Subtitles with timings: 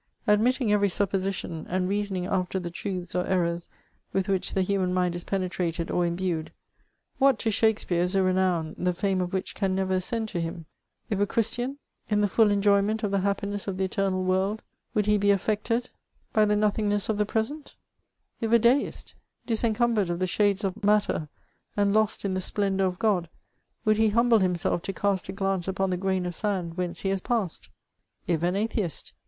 [0.25, 3.69] Admitting every supposition, and reasoning after the truths or errors
[4.13, 6.51] with which the human mind is penetrated or imbued,
[7.19, 10.65] what to Shakspeare is a renown the fame of which can never ascend to him?
[11.11, 11.77] If a Christian?
[12.09, 14.63] In the full enjoyment of the happiness of the eternal world,
[14.95, 15.91] would he be affected
[16.33, 17.33] by the nothingness of CHATEAUBBIAKD.
[17.33, 17.77] 425
[18.41, 18.41] the present?
[18.41, 19.13] If a Dmt?
[19.53, 21.29] IHsencmnbered of the shades of mat* ter,
[21.77, 23.29] and lost in the splendour of God,
[23.85, 27.09] would he humble himself to cast a glance upon the grain of sand whence he
[27.09, 27.69] has passed?
[28.25, 29.13] If an Atheist?